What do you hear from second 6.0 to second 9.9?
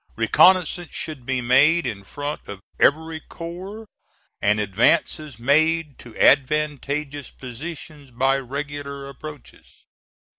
advantageous positions by regular approaches.